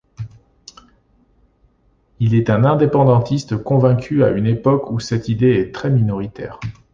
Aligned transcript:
Il 2.19 2.33
est 2.33 2.49
un 2.49 2.65
indépendantiste 2.65 3.55
convaincu 3.57 4.23
à 4.23 4.31
une 4.31 4.47
époque 4.47 4.89
où 4.89 4.99
cette 4.99 5.29
idée 5.29 5.51
est 5.53 5.71
très 5.75 5.91
minoritaire. 5.91 6.59